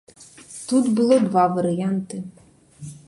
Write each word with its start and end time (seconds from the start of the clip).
Тут 0.67 0.85
было 0.97 1.19
два 1.19 1.43
варыянты. 1.55 2.23